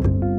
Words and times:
Bye. 0.00 0.37